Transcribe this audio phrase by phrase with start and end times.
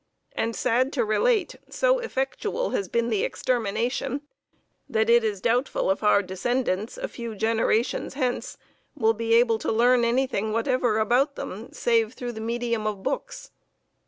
[0.31, 4.21] And, sad to relate, so effectual has been the extermination,
[4.89, 8.57] that it is doubtful if our descendants a few generations hence
[8.95, 13.51] will be able to learn anything whatever about them save through the medium of books.